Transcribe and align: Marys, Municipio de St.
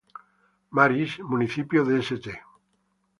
Marys, 0.77 1.11
Municipio 1.19 1.85
de 1.85 1.95
St. 2.01 2.25